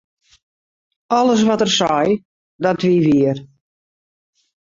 Alles 1.17 1.43
wat 1.49 1.61
er 1.65 1.71
sei, 1.77 2.05
dat 2.67 2.79
wie 2.85 3.01
wier. 3.05 3.35